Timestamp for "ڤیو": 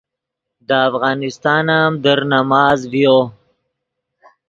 2.91-3.17